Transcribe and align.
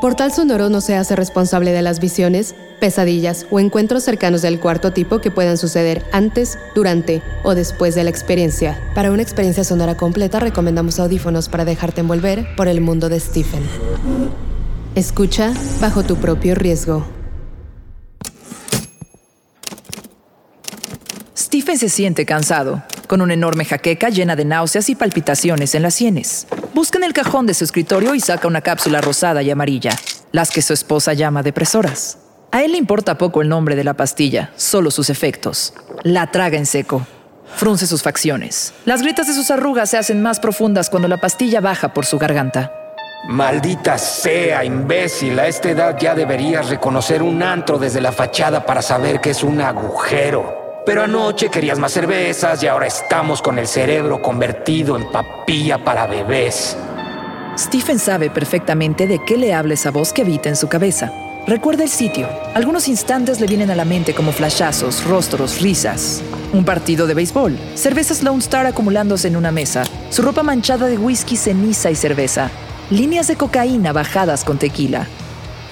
Portal 0.00 0.32
Sonoro 0.32 0.70
no 0.70 0.80
se 0.80 0.96
hace 0.96 1.14
responsable 1.14 1.72
de 1.72 1.82
las 1.82 2.00
visiones, 2.00 2.54
pesadillas 2.80 3.46
o 3.50 3.60
encuentros 3.60 4.02
cercanos 4.02 4.40
del 4.40 4.58
cuarto 4.58 4.92
tipo 4.92 5.20
que 5.20 5.30
puedan 5.30 5.58
suceder 5.58 6.06
antes, 6.10 6.58
durante 6.74 7.20
o 7.44 7.54
después 7.54 7.94
de 7.94 8.04
la 8.04 8.10
experiencia. 8.10 8.80
Para 8.94 9.10
una 9.10 9.20
experiencia 9.20 9.62
sonora 9.62 9.98
completa 9.98 10.40
recomendamos 10.40 10.98
audífonos 10.98 11.50
para 11.50 11.66
dejarte 11.66 12.00
envolver 12.00 12.46
por 12.56 12.66
el 12.66 12.80
mundo 12.80 13.10
de 13.10 13.20
Stephen. 13.20 13.62
Escucha 14.94 15.52
bajo 15.82 16.02
tu 16.02 16.16
propio 16.16 16.54
riesgo. 16.54 17.04
Stephen 21.36 21.76
se 21.76 21.90
siente 21.90 22.24
cansado, 22.24 22.82
con 23.06 23.20
una 23.20 23.34
enorme 23.34 23.66
jaqueca 23.66 24.08
llena 24.08 24.34
de 24.34 24.46
náuseas 24.46 24.88
y 24.88 24.94
palpitaciones 24.94 25.74
en 25.74 25.82
las 25.82 25.94
sienes. 25.94 26.46
Busca 26.80 26.96
en 26.96 27.04
el 27.04 27.12
cajón 27.12 27.44
de 27.44 27.52
su 27.52 27.62
escritorio 27.62 28.14
y 28.14 28.20
saca 28.20 28.48
una 28.48 28.62
cápsula 28.62 29.02
rosada 29.02 29.42
y 29.42 29.50
amarilla, 29.50 29.90
las 30.32 30.50
que 30.50 30.62
su 30.62 30.72
esposa 30.72 31.12
llama 31.12 31.42
depresoras. 31.42 32.16
A 32.52 32.62
él 32.62 32.72
le 32.72 32.78
importa 32.78 33.18
poco 33.18 33.42
el 33.42 33.50
nombre 33.50 33.76
de 33.76 33.84
la 33.84 33.92
pastilla, 33.92 34.50
solo 34.56 34.90
sus 34.90 35.10
efectos. 35.10 35.74
La 36.04 36.30
traga 36.30 36.56
en 36.56 36.64
seco. 36.64 37.06
Frunce 37.54 37.86
sus 37.86 38.02
facciones. 38.02 38.72
Las 38.86 39.02
grietas 39.02 39.26
de 39.26 39.34
sus 39.34 39.50
arrugas 39.50 39.90
se 39.90 39.98
hacen 39.98 40.22
más 40.22 40.40
profundas 40.40 40.88
cuando 40.88 41.06
la 41.06 41.20
pastilla 41.20 41.60
baja 41.60 41.92
por 41.92 42.06
su 42.06 42.18
garganta. 42.18 42.72
Maldita 43.28 43.98
sea, 43.98 44.64
imbécil. 44.64 45.38
A 45.38 45.48
esta 45.48 45.68
edad 45.68 45.98
ya 46.00 46.14
deberías 46.14 46.70
reconocer 46.70 47.22
un 47.22 47.42
antro 47.42 47.78
desde 47.78 48.00
la 48.00 48.10
fachada 48.10 48.64
para 48.64 48.80
saber 48.80 49.20
que 49.20 49.32
es 49.32 49.42
un 49.42 49.60
agujero. 49.60 50.59
Pero 50.90 51.04
anoche 51.04 51.50
querías 51.50 51.78
más 51.78 51.92
cervezas 51.92 52.60
y 52.64 52.66
ahora 52.66 52.88
estamos 52.88 53.40
con 53.42 53.60
el 53.60 53.68
cerebro 53.68 54.20
convertido 54.20 54.96
en 54.96 55.08
papilla 55.12 55.84
para 55.84 56.08
bebés. 56.08 56.76
Stephen 57.56 58.00
sabe 58.00 58.28
perfectamente 58.28 59.06
de 59.06 59.20
qué 59.24 59.36
le 59.36 59.54
habla 59.54 59.74
esa 59.74 59.92
voz 59.92 60.12
que 60.12 60.22
habita 60.22 60.48
en 60.48 60.56
su 60.56 60.66
cabeza. 60.66 61.12
Recuerda 61.46 61.84
el 61.84 61.90
sitio. 61.90 62.28
Algunos 62.54 62.88
instantes 62.88 63.40
le 63.40 63.46
vienen 63.46 63.70
a 63.70 63.76
la 63.76 63.84
mente 63.84 64.14
como 64.14 64.32
flashazos, 64.32 65.04
rostros, 65.04 65.60
risas. 65.60 66.22
Un 66.52 66.64
partido 66.64 67.06
de 67.06 67.14
béisbol, 67.14 67.56
cervezas 67.76 68.24
Lone 68.24 68.40
Star 68.40 68.66
acumulándose 68.66 69.28
en 69.28 69.36
una 69.36 69.52
mesa, 69.52 69.84
su 70.10 70.22
ropa 70.22 70.42
manchada 70.42 70.88
de 70.88 70.98
whisky, 70.98 71.36
ceniza 71.36 71.92
y 71.92 71.94
cerveza, 71.94 72.50
líneas 72.90 73.28
de 73.28 73.36
cocaína 73.36 73.92
bajadas 73.92 74.42
con 74.42 74.58
tequila. 74.58 75.06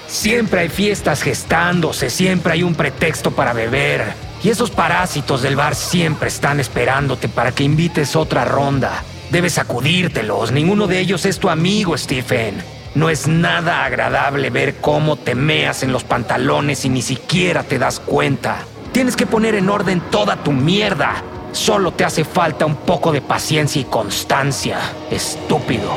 Siempre 0.07 0.61
hay 0.61 0.69
fiestas 0.69 1.25
gestándose, 1.25 2.09
siempre 2.09 2.53
hay 2.53 2.63
un 2.63 2.77
pretexto 2.77 3.33
para 3.33 3.53
beber. 3.53 4.28
Y 4.43 4.51
esos 4.51 4.71
parásitos 4.71 5.43
del 5.43 5.57
bar 5.57 5.75
siempre 5.75 6.29
están 6.29 6.61
esperándote 6.61 7.29
para 7.29 7.53
que 7.53 7.65
invites 7.65 8.15
otra 8.15 8.45
ronda. 8.45 9.03
Debes 9.31 9.55
sacudírtelos, 9.55 10.53
ninguno 10.53 10.87
de 10.87 11.01
ellos 11.01 11.27
es 11.27 11.39
tu 11.39 11.49
amigo, 11.51 11.97
Stephen. 11.99 12.63
No 12.95 13.11
es 13.11 13.29
nada 13.29 13.85
agradable 13.85 14.51
ver 14.51 14.77
cómo 14.77 15.17
te 15.17 15.35
meas 15.35 15.83
en 15.83 15.93
los 15.93 16.05
pantalones 16.05 16.85
y 16.85 16.89
ni 16.89 17.03
siquiera 17.03 17.63
te 17.63 17.79
das 17.79 18.01
cuenta. 18.01 18.65
Tienes 18.93 19.17
que 19.17 19.27
poner 19.27 19.55
en 19.55 19.69
orden 19.69 20.01
toda 20.11 20.37
tu 20.37 20.53
mierda. 20.53 21.23
Solo 21.53 21.93
te 21.93 22.05
hace 22.05 22.25
falta 22.25 22.65
un 22.65 22.77
poco 22.77 23.13
de 23.13 23.21
paciencia 23.21 23.81
y 23.81 23.85
constancia, 23.85 24.79
estúpido. 25.11 25.97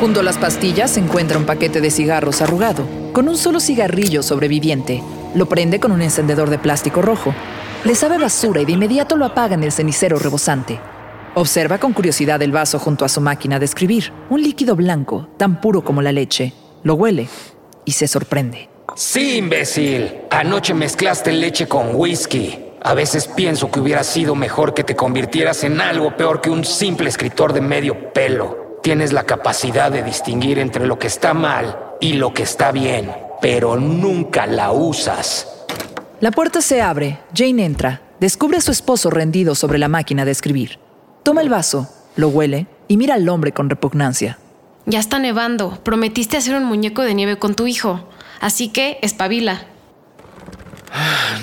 Junto 0.00 0.20
a 0.20 0.22
las 0.22 0.36
pastillas 0.36 0.90
se 0.90 1.00
encuentra 1.00 1.38
un 1.38 1.46
paquete 1.46 1.80
de 1.80 1.90
cigarros 1.90 2.42
arrugado, 2.42 2.86
con 3.12 3.28
un 3.28 3.38
solo 3.38 3.60
cigarrillo 3.60 4.22
sobreviviente. 4.22 5.02
Lo 5.36 5.44
prende 5.44 5.78
con 5.78 5.92
un 5.92 6.00
encendedor 6.00 6.48
de 6.48 6.58
plástico 6.58 7.02
rojo. 7.02 7.34
Le 7.84 7.94
sabe 7.94 8.16
basura 8.16 8.62
y 8.62 8.64
de 8.64 8.72
inmediato 8.72 9.18
lo 9.18 9.26
apaga 9.26 9.54
en 9.54 9.64
el 9.64 9.70
cenicero 9.70 10.18
rebosante. 10.18 10.80
Observa 11.34 11.76
con 11.76 11.92
curiosidad 11.92 12.40
el 12.40 12.52
vaso 12.52 12.78
junto 12.78 13.04
a 13.04 13.10
su 13.10 13.20
máquina 13.20 13.58
de 13.58 13.66
escribir, 13.66 14.14
un 14.30 14.42
líquido 14.42 14.74
blanco, 14.74 15.28
tan 15.36 15.60
puro 15.60 15.84
como 15.84 16.00
la 16.00 16.10
leche. 16.10 16.54
Lo 16.84 16.94
huele 16.94 17.28
y 17.84 17.92
se 17.92 18.08
sorprende. 18.08 18.70
Sí, 18.94 19.36
imbécil. 19.36 20.22
Anoche 20.30 20.72
mezclaste 20.72 21.32
leche 21.32 21.68
con 21.68 21.94
whisky. 21.94 22.58
A 22.82 22.94
veces 22.94 23.26
pienso 23.28 23.70
que 23.70 23.80
hubiera 23.80 24.04
sido 24.04 24.34
mejor 24.34 24.72
que 24.72 24.84
te 24.84 24.96
convirtieras 24.96 25.64
en 25.64 25.82
algo 25.82 26.16
peor 26.16 26.40
que 26.40 26.48
un 26.48 26.64
simple 26.64 27.10
escritor 27.10 27.52
de 27.52 27.60
medio 27.60 28.10
pelo. 28.14 28.78
Tienes 28.82 29.12
la 29.12 29.24
capacidad 29.24 29.92
de 29.92 30.02
distinguir 30.02 30.58
entre 30.58 30.86
lo 30.86 30.98
que 30.98 31.08
está 31.08 31.34
mal 31.34 31.78
y 32.00 32.14
lo 32.14 32.32
que 32.32 32.44
está 32.44 32.72
bien, 32.72 33.10
pero 33.40 33.76
nunca 33.76 34.46
la 34.46 34.72
usas. 34.72 35.46
La 36.20 36.30
puerta 36.30 36.60
se 36.60 36.80
abre, 36.80 37.18
Jane 37.34 37.64
entra, 37.64 38.02
descubre 38.20 38.56
a 38.56 38.60
su 38.60 38.72
esposo 38.72 39.10
rendido 39.10 39.54
sobre 39.54 39.78
la 39.78 39.88
máquina 39.88 40.24
de 40.24 40.30
escribir. 40.30 40.78
Toma 41.22 41.42
el 41.42 41.48
vaso, 41.48 41.88
lo 42.16 42.28
huele 42.28 42.66
y 42.88 42.96
mira 42.96 43.14
al 43.14 43.28
hombre 43.28 43.52
con 43.52 43.68
repugnancia. 43.68 44.38
Ya 44.86 45.00
está 45.00 45.18
nevando. 45.18 45.78
Prometiste 45.82 46.36
hacer 46.36 46.54
un 46.54 46.64
muñeco 46.64 47.02
de 47.02 47.14
nieve 47.14 47.38
con 47.38 47.54
tu 47.54 47.66
hijo. 47.66 48.08
Así 48.40 48.68
que 48.68 48.98
espabila. 49.02 49.66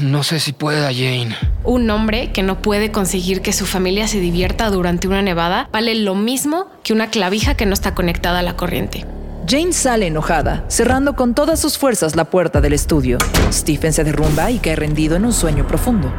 No 0.01 0.23
sé 0.23 0.39
si 0.39 0.53
pueda, 0.53 0.87
Jane. 0.93 1.35
Un 1.63 1.89
hombre 1.89 2.31
que 2.31 2.41
no 2.41 2.61
puede 2.61 2.91
conseguir 2.91 3.41
que 3.41 3.53
su 3.53 3.65
familia 3.65 4.07
se 4.07 4.19
divierta 4.19 4.69
durante 4.69 5.07
una 5.07 5.21
nevada 5.21 5.69
vale 5.71 5.95
lo 5.95 6.15
mismo 6.15 6.67
que 6.83 6.93
una 6.93 7.09
clavija 7.09 7.55
que 7.55 7.65
no 7.65 7.73
está 7.73 7.93
conectada 7.93 8.39
a 8.39 8.43
la 8.43 8.55
corriente. 8.55 9.05
Jane 9.45 9.73
sale 9.73 10.07
enojada, 10.07 10.63
cerrando 10.69 11.17
con 11.17 11.33
todas 11.33 11.59
sus 11.59 11.77
fuerzas 11.77 12.15
la 12.15 12.23
puerta 12.23 12.61
del 12.61 12.71
estudio. 12.71 13.17
Stephen 13.51 13.91
se 13.91 14.05
derrumba 14.05 14.49
y 14.51 14.59
cae 14.59 14.77
rendido 14.77 15.17
en 15.17 15.25
un 15.25 15.33
sueño 15.33 15.67
profundo. 15.67 16.13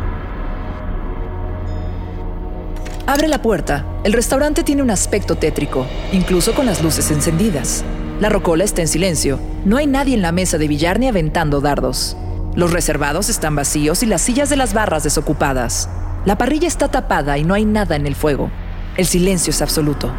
Abre 3.07 3.29
la 3.29 3.41
puerta. 3.41 3.87
El 4.05 4.13
restaurante 4.13 4.63
tiene 4.63 4.83
un 4.83 4.91
aspecto 4.91 5.37
tétrico, 5.37 5.87
incluso 6.13 6.55
con 6.55 6.67
las 6.67 6.83
luces 6.83 7.11
encendidas. 7.11 7.83
La 8.21 8.29
rocola 8.29 8.63
está 8.63 8.83
en 8.83 8.89
silencio. 8.89 9.41
No 9.65 9.79
hay 9.79 9.87
nadie 9.87 10.15
en 10.15 10.23
la 10.23 10.33
mesa 10.33 10.59
de 10.59 10.69
billar 10.69 11.01
ni 11.01 11.09
aventando 11.09 11.63
dardos. 11.63 12.19
Los 12.55 12.73
reservados 12.73 13.31
están 13.31 13.57
vacíos 13.57 14.03
y 14.03 14.07
las 14.07 14.21
sillas 14.21 14.51
de 14.51 14.57
las 14.57 14.75
barras 14.75 15.03
desocupadas. 15.03 15.89
La 16.27 16.37
parrilla 16.37 16.69
está 16.69 16.91
tapada 16.91 17.39
y 17.39 17.45
no 17.45 17.55
hay 17.55 17.65
nada 17.65 17.97
en 17.97 18.07
el 18.07 18.17
fuego. 18.17 18.51
El 18.99 19.07
silencio 19.07 19.51
es 19.51 19.63
absoluto. 19.63 20.13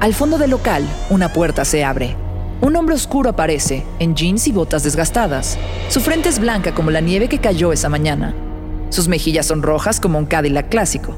Al 0.00 0.14
fondo 0.14 0.38
del 0.38 0.50
local, 0.50 0.84
una 1.10 1.32
puerta 1.32 1.64
se 1.64 1.84
abre. 1.84 2.27
Un 2.60 2.74
hombre 2.74 2.94
oscuro 2.94 3.30
aparece, 3.30 3.84
en 4.00 4.16
jeans 4.16 4.48
y 4.48 4.52
botas 4.52 4.82
desgastadas. 4.82 5.56
Su 5.88 6.00
frente 6.00 6.28
es 6.28 6.40
blanca 6.40 6.74
como 6.74 6.90
la 6.90 7.00
nieve 7.00 7.28
que 7.28 7.38
cayó 7.38 7.72
esa 7.72 7.88
mañana. 7.88 8.34
Sus 8.90 9.06
mejillas 9.06 9.46
son 9.46 9.62
rojas 9.62 10.00
como 10.00 10.18
un 10.18 10.26
Cadillac 10.26 10.68
clásico. 10.68 11.14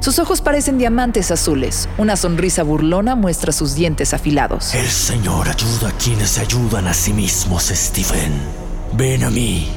Sus 0.00 0.18
ojos 0.18 0.40
parecen 0.40 0.78
diamantes 0.78 1.30
azules. 1.30 1.88
Una 1.96 2.16
sonrisa 2.16 2.62
burlona 2.62 3.14
muestra 3.14 3.52
sus 3.52 3.74
dientes 3.74 4.12
afilados. 4.12 4.74
El 4.74 4.88
Señor 4.88 5.48
ayuda 5.48 5.88
a 5.90 5.92
quienes 5.92 6.30
se 6.30 6.40
ayudan 6.40 6.88
a 6.88 6.92
sí 6.92 7.12
mismos, 7.12 7.70
Stephen. 7.72 8.32
Ven 8.94 9.22
a 9.22 9.30
mí. 9.30 9.68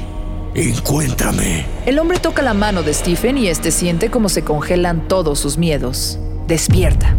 Encuéntrame. 0.54 1.64
El 1.86 1.98
hombre 1.98 2.18
toca 2.18 2.42
la 2.42 2.54
mano 2.54 2.82
de 2.82 2.92
Stephen 2.92 3.38
y 3.38 3.46
este 3.46 3.70
siente 3.70 4.10
como 4.10 4.28
se 4.28 4.42
congelan 4.42 5.06
todos 5.06 5.38
sus 5.38 5.58
miedos. 5.58 6.18
Despierta. 6.46 7.14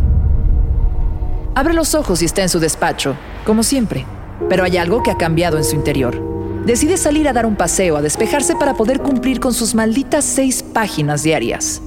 Abre 1.56 1.74
los 1.74 1.96
ojos 1.96 2.22
y 2.22 2.26
está 2.26 2.44
en 2.44 2.50
su 2.50 2.60
despacho, 2.60 3.16
como 3.48 3.64
siempre. 3.64 4.06
Pero 4.50 4.64
hay 4.64 4.78
algo 4.78 5.02
que 5.02 5.10
ha 5.10 5.18
cambiado 5.18 5.58
en 5.58 5.64
su 5.64 5.76
interior. 5.76 6.22
Decide 6.66 6.98
salir 6.98 7.30
a 7.30 7.34
dar 7.34 7.46
un 7.46 7.56
paseo, 7.56 7.96
a 7.96 8.02
despejarse 8.02 8.56
para 8.58 8.74
poder 8.74 9.00
cumplir 9.00 9.40
con 9.40 9.54
sus 9.54 9.74
malditas 9.74 10.26
seis 10.26 10.62
páginas 10.62 11.24
diarias. 11.24 11.82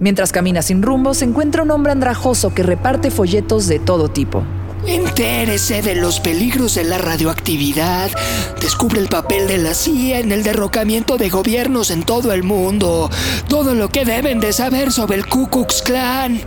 Mientras 0.00 0.32
camina 0.32 0.62
sin 0.62 0.82
rumbo, 0.82 1.12
se 1.12 1.26
encuentra 1.26 1.62
un 1.62 1.70
hombre 1.70 1.92
andrajoso 1.92 2.54
que 2.54 2.62
reparte 2.62 3.10
folletos 3.10 3.66
de 3.66 3.78
todo 3.78 4.08
tipo. 4.08 4.42
Entérese 4.86 5.82
de 5.82 5.94
los 5.96 6.20
peligros 6.20 6.76
de 6.76 6.84
la 6.84 6.96
radioactividad. 6.96 8.10
Descubre 8.62 8.98
el 8.98 9.08
papel 9.08 9.46
de 9.46 9.58
la 9.58 9.74
CIA 9.74 10.20
en 10.20 10.32
el 10.32 10.42
derrocamiento 10.42 11.18
de 11.18 11.28
gobiernos 11.28 11.90
en 11.90 12.04
todo 12.04 12.32
el 12.32 12.42
mundo. 12.42 13.10
Todo 13.46 13.74
lo 13.74 13.90
que 13.90 14.06
deben 14.06 14.40
de 14.40 14.54
saber 14.54 14.90
sobre 14.90 15.18
el 15.18 15.26
Ku 15.26 15.50
Klux 15.50 15.82
Klan. 15.82 16.40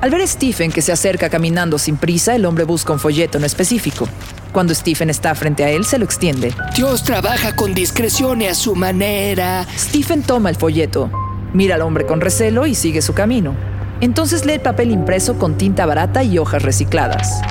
Al 0.00 0.10
ver 0.10 0.22
a 0.22 0.26
Stephen 0.26 0.72
que 0.72 0.80
se 0.80 0.92
acerca 0.92 1.28
caminando 1.28 1.78
sin 1.78 1.98
prisa, 1.98 2.34
el 2.34 2.46
hombre 2.46 2.64
busca 2.64 2.90
un 2.92 2.98
folleto 2.98 3.36
en 3.36 3.44
específico. 3.44 4.08
Cuando 4.50 4.74
Stephen 4.74 5.10
está 5.10 5.34
frente 5.34 5.62
a 5.62 5.68
él, 5.68 5.84
se 5.84 5.98
lo 5.98 6.06
extiende. 6.06 6.54
Dios 6.74 7.04
trabaja 7.04 7.54
con 7.54 7.74
discreción 7.74 8.40
y 8.40 8.46
a 8.46 8.54
su 8.54 8.74
manera. 8.74 9.66
Stephen 9.76 10.22
toma 10.22 10.48
el 10.48 10.56
folleto, 10.56 11.10
mira 11.52 11.74
al 11.74 11.82
hombre 11.82 12.06
con 12.06 12.22
recelo 12.22 12.66
y 12.66 12.74
sigue 12.74 13.02
su 13.02 13.12
camino. 13.12 13.54
Entonces 14.00 14.46
lee 14.46 14.54
el 14.54 14.60
papel 14.60 14.90
impreso 14.90 15.38
con 15.38 15.58
tinta 15.58 15.84
barata 15.84 16.22
y 16.24 16.38
hojas 16.38 16.62
recicladas. 16.62 17.42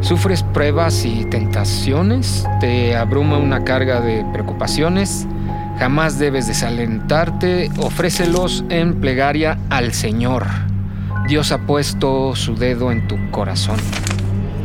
Sufres 0.00 0.42
pruebas 0.42 1.04
y 1.04 1.26
tentaciones, 1.26 2.44
te 2.58 2.96
abruma 2.96 3.38
una 3.38 3.62
carga 3.62 4.00
de 4.00 4.26
preocupaciones, 4.32 5.28
jamás 5.78 6.18
debes 6.18 6.48
desalentarte, 6.48 7.70
ofrécelos 7.78 8.64
en 8.68 9.00
plegaria 9.00 9.58
al 9.70 9.94
Señor. 9.94 10.67
Dios 11.28 11.52
ha 11.52 11.58
puesto 11.58 12.34
su 12.34 12.56
dedo 12.56 12.90
en 12.90 13.06
tu 13.06 13.30
corazón. 13.30 13.76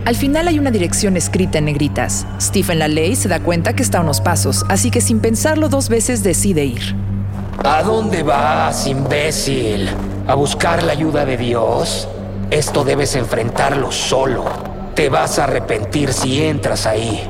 Al 0.06 0.16
final 0.16 0.48
hay 0.48 0.60
una 0.60 0.72
dirección 0.72 1.18
escrita 1.18 1.58
en 1.58 1.66
negritas. 1.66 2.26
Stephen 2.40 2.80
la 2.80 2.88
lee 2.88 3.12
y 3.12 3.16
se 3.18 3.28
da 3.28 3.42
cuenta 3.42 3.76
que 3.76 3.84
está 3.84 3.98
a 3.98 4.02
unos 4.02 4.22
pasos, 4.22 4.64
así 4.70 4.90
que 4.90 5.02
sin 5.02 5.20
pensarlo 5.20 5.68
dos 5.68 5.90
veces 5.90 6.24
decide 6.24 6.64
ir. 6.64 6.96
¿A 7.66 7.84
dónde 7.84 8.24
vas, 8.24 8.88
imbécil? 8.88 9.90
¿A 10.26 10.36
buscar 10.36 10.84
la 10.84 10.94
ayuda 10.94 11.26
de 11.26 11.36
Dios? 11.36 12.08
Esto 12.50 12.86
debes 12.86 13.18
enfrentarlo 13.18 13.92
solo. 13.92 14.46
Te 14.96 15.10
vas 15.10 15.40
a 15.40 15.44
arrepentir 15.44 16.14
si 16.14 16.44
entras 16.44 16.86
ahí. 16.86 17.30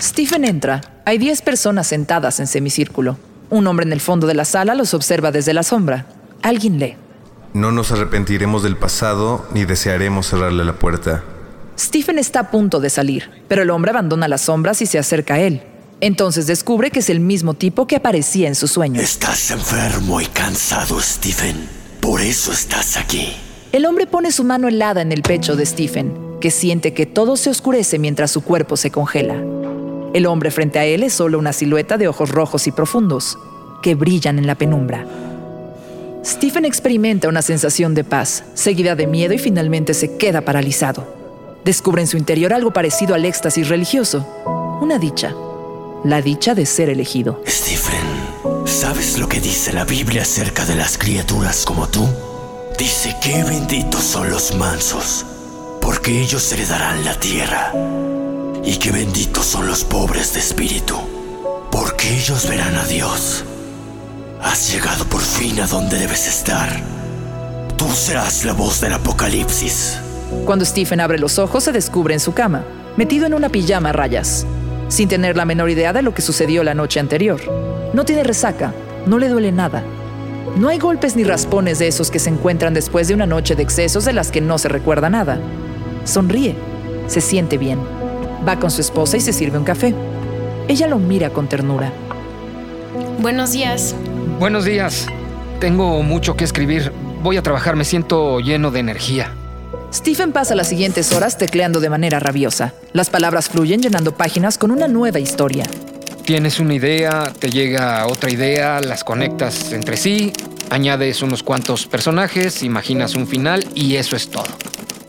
Stephen 0.00 0.44
entra. 0.44 0.80
Hay 1.04 1.18
10 1.18 1.42
personas 1.42 1.88
sentadas 1.88 2.38
en 2.38 2.46
semicírculo. 2.46 3.16
Un 3.50 3.66
hombre 3.66 3.86
en 3.86 3.92
el 3.92 4.00
fondo 4.00 4.26
de 4.26 4.34
la 4.34 4.44
sala 4.44 4.74
los 4.74 4.94
observa 4.94 5.30
desde 5.32 5.54
la 5.54 5.62
sombra. 5.62 6.06
Alguien 6.42 6.78
lee. 6.78 6.96
No 7.54 7.72
nos 7.72 7.90
arrepentiremos 7.92 8.62
del 8.62 8.76
pasado 8.76 9.46
ni 9.52 9.64
desearemos 9.64 10.26
cerrarle 10.26 10.64
la 10.64 10.74
puerta. 10.74 11.24
Stephen 11.78 12.18
está 12.18 12.40
a 12.40 12.50
punto 12.50 12.80
de 12.80 12.90
salir, 12.90 13.30
pero 13.48 13.62
el 13.62 13.70
hombre 13.70 13.90
abandona 13.90 14.28
las 14.28 14.42
sombras 14.42 14.82
y 14.82 14.86
se 14.86 14.98
acerca 14.98 15.34
a 15.34 15.40
él. 15.40 15.62
Entonces 16.00 16.46
descubre 16.46 16.90
que 16.90 17.00
es 17.00 17.10
el 17.10 17.20
mismo 17.20 17.54
tipo 17.54 17.86
que 17.86 17.96
aparecía 17.96 18.48
en 18.48 18.54
sus 18.54 18.70
sueños. 18.70 19.02
Estás 19.02 19.50
enfermo 19.50 20.20
y 20.20 20.26
cansado, 20.26 21.00
Stephen. 21.00 21.68
Por 22.00 22.20
eso 22.20 22.52
estás 22.52 22.96
aquí. 22.96 23.34
El 23.72 23.86
hombre 23.86 24.06
pone 24.06 24.30
su 24.30 24.44
mano 24.44 24.68
helada 24.68 25.02
en 25.02 25.12
el 25.12 25.22
pecho 25.22 25.56
de 25.56 25.66
Stephen, 25.66 26.14
que 26.40 26.50
siente 26.50 26.94
que 26.94 27.06
todo 27.06 27.36
se 27.36 27.50
oscurece 27.50 27.98
mientras 27.98 28.30
su 28.30 28.42
cuerpo 28.42 28.76
se 28.76 28.90
congela. 28.90 29.42
El 30.14 30.26
hombre 30.26 30.50
frente 30.50 30.78
a 30.78 30.84
él 30.84 31.02
es 31.02 31.12
solo 31.12 31.38
una 31.38 31.52
silueta 31.52 31.98
de 31.98 32.08
ojos 32.08 32.30
rojos 32.30 32.66
y 32.66 32.72
profundos, 32.72 33.38
que 33.82 33.94
brillan 33.94 34.38
en 34.38 34.46
la 34.46 34.54
penumbra. 34.54 35.06
Stephen 36.24 36.64
experimenta 36.64 37.28
una 37.28 37.42
sensación 37.42 37.94
de 37.94 38.04
paz, 38.04 38.44
seguida 38.54 38.94
de 38.94 39.06
miedo 39.06 39.34
y 39.34 39.38
finalmente 39.38 39.94
se 39.94 40.16
queda 40.16 40.40
paralizado. 40.42 41.06
Descubre 41.64 42.02
en 42.02 42.08
su 42.08 42.16
interior 42.16 42.52
algo 42.52 42.72
parecido 42.72 43.14
al 43.14 43.24
éxtasis 43.24 43.68
religioso, 43.68 44.26
una 44.80 44.98
dicha, 44.98 45.34
la 46.04 46.22
dicha 46.22 46.54
de 46.54 46.66
ser 46.66 46.88
elegido. 46.88 47.42
Stephen, 47.46 48.66
¿sabes 48.66 49.18
lo 49.18 49.28
que 49.28 49.40
dice 49.40 49.72
la 49.72 49.84
Biblia 49.84 50.22
acerca 50.22 50.64
de 50.64 50.74
las 50.74 50.96
criaturas 50.96 51.64
como 51.64 51.88
tú? 51.88 52.06
Dice 52.78 53.14
que 53.22 53.44
benditos 53.44 54.02
son 54.04 54.30
los 54.30 54.54
mansos, 54.54 55.26
porque 55.80 56.22
ellos 56.22 56.50
heredarán 56.52 57.04
la 57.04 57.18
tierra. 57.18 57.72
Y 58.64 58.76
que 58.76 58.90
benditos 58.90 59.44
son 59.44 59.66
los 59.66 59.84
pobres 59.84 60.34
de 60.34 60.40
espíritu, 60.40 60.96
porque 61.70 62.14
ellos 62.14 62.48
verán 62.48 62.74
a 62.76 62.84
Dios. 62.84 63.44
Has 64.42 64.72
llegado 64.72 65.04
por 65.06 65.20
fin 65.20 65.60
a 65.60 65.66
donde 65.66 65.98
debes 65.98 66.26
estar. 66.28 66.68
Tú 67.76 67.86
serás 67.90 68.44
la 68.44 68.52
voz 68.52 68.80
del 68.80 68.92
apocalipsis. 68.92 69.98
Cuando 70.44 70.64
Stephen 70.64 71.00
abre 71.00 71.18
los 71.18 71.38
ojos, 71.38 71.64
se 71.64 71.72
descubre 71.72 72.14
en 72.14 72.20
su 72.20 72.34
cama, 72.34 72.64
metido 72.96 73.26
en 73.26 73.34
una 73.34 73.48
pijama 73.48 73.90
a 73.90 73.92
rayas, 73.92 74.46
sin 74.88 75.08
tener 75.08 75.36
la 75.36 75.44
menor 75.44 75.70
idea 75.70 75.92
de 75.92 76.02
lo 76.02 76.12
que 76.12 76.22
sucedió 76.22 76.62
la 76.62 76.74
noche 76.74 77.00
anterior. 77.00 77.40
No 77.94 78.04
tiene 78.04 78.24
resaca, 78.24 78.74
no 79.06 79.18
le 79.18 79.28
duele 79.28 79.52
nada. 79.52 79.82
No 80.56 80.68
hay 80.68 80.78
golpes 80.78 81.16
ni 81.16 81.24
raspones 81.24 81.78
de 81.78 81.88
esos 81.88 82.10
que 82.10 82.18
se 82.18 82.30
encuentran 82.30 82.74
después 82.74 83.08
de 83.08 83.14
una 83.14 83.26
noche 83.26 83.54
de 83.54 83.62
excesos 83.62 84.04
de 84.04 84.12
las 84.12 84.30
que 84.30 84.40
no 84.40 84.58
se 84.58 84.68
recuerda 84.68 85.08
nada. 85.08 85.38
Sonríe, 86.04 86.56
se 87.06 87.20
siente 87.20 87.58
bien. 87.58 87.78
Va 88.46 88.58
con 88.58 88.70
su 88.70 88.80
esposa 88.80 89.16
y 89.16 89.20
se 89.20 89.32
sirve 89.32 89.58
un 89.58 89.64
café. 89.64 89.94
Ella 90.68 90.86
lo 90.86 90.98
mira 90.98 91.30
con 91.30 91.48
ternura. 91.48 91.92
Buenos 93.20 93.52
días. 93.52 93.94
Buenos 94.38 94.64
días. 94.64 95.06
Tengo 95.60 96.02
mucho 96.02 96.36
que 96.36 96.44
escribir. 96.44 96.92
Voy 97.22 97.36
a 97.36 97.42
trabajar, 97.42 97.74
me 97.74 97.84
siento 97.84 98.38
lleno 98.40 98.70
de 98.70 98.80
energía. 98.80 99.32
Stephen 99.92 100.32
pasa 100.32 100.54
las 100.54 100.68
siguientes 100.68 101.12
horas 101.12 101.38
tecleando 101.38 101.80
de 101.80 101.90
manera 101.90 102.20
rabiosa. 102.20 102.74
Las 102.92 103.10
palabras 103.10 103.48
fluyen 103.48 103.80
llenando 103.80 104.12
páginas 104.12 104.58
con 104.58 104.70
una 104.70 104.86
nueva 104.86 105.18
historia. 105.18 105.64
Tienes 106.24 106.60
una 106.60 106.74
idea, 106.74 107.32
te 107.38 107.50
llega 107.50 108.06
otra 108.06 108.30
idea, 108.30 108.80
las 108.80 109.02
conectas 109.02 109.72
entre 109.72 109.96
sí, 109.96 110.32
añades 110.70 111.22
unos 111.22 111.42
cuantos 111.42 111.86
personajes, 111.86 112.62
imaginas 112.62 113.14
un 113.14 113.26
final 113.26 113.66
y 113.74 113.96
eso 113.96 114.14
es 114.14 114.28
todo. 114.28 114.44